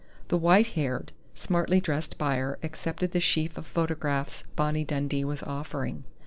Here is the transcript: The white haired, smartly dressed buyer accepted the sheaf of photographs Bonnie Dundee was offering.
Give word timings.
The 0.29 0.37
white 0.39 0.65
haired, 0.69 1.11
smartly 1.35 1.79
dressed 1.79 2.17
buyer 2.17 2.57
accepted 2.63 3.11
the 3.11 3.19
sheaf 3.19 3.55
of 3.55 3.67
photographs 3.67 4.43
Bonnie 4.55 4.83
Dundee 4.83 5.23
was 5.23 5.43
offering. 5.43 6.05